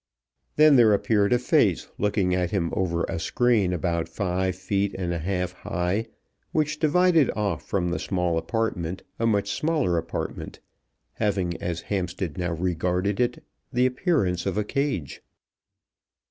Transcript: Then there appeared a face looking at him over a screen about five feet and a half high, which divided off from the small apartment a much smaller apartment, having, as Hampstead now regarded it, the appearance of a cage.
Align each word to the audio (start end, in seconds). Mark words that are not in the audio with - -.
Then 0.55 0.77
there 0.77 0.95
appeared 0.95 1.31
a 1.31 1.37
face 1.37 1.87
looking 1.99 2.33
at 2.33 2.49
him 2.49 2.71
over 2.73 3.03
a 3.03 3.19
screen 3.19 3.71
about 3.71 4.09
five 4.09 4.55
feet 4.55 4.95
and 4.97 5.13
a 5.13 5.19
half 5.19 5.51
high, 5.53 6.07
which 6.51 6.79
divided 6.79 7.29
off 7.35 7.63
from 7.69 7.89
the 7.89 7.99
small 7.99 8.39
apartment 8.39 9.03
a 9.19 9.27
much 9.27 9.51
smaller 9.51 9.99
apartment, 9.99 10.59
having, 11.13 11.55
as 11.61 11.81
Hampstead 11.81 12.35
now 12.35 12.53
regarded 12.53 13.19
it, 13.19 13.43
the 13.71 13.85
appearance 13.85 14.47
of 14.47 14.57
a 14.57 14.63
cage. 14.63 15.21